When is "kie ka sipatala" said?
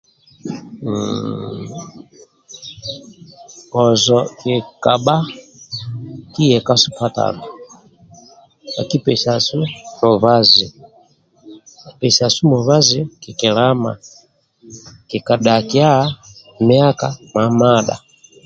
6.33-7.43